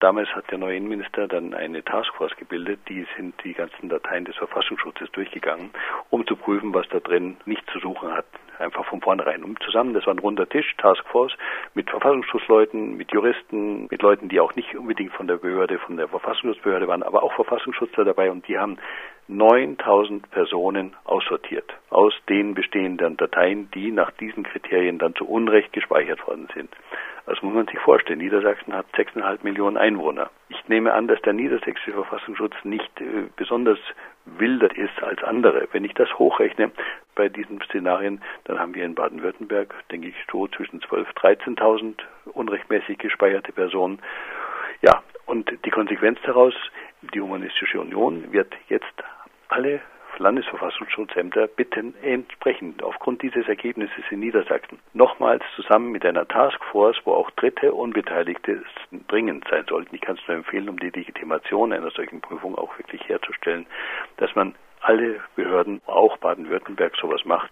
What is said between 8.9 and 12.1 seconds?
vornherein. Um zusammen, das war ein runder Tisch, Taskforce, mit